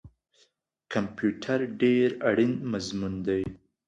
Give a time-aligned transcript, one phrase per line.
[0.93, 3.43] کمپیوټر ډیر اړین مضمون دی